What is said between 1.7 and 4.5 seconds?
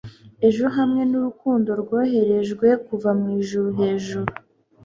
rwoherejwe kuva mwijuru hejuru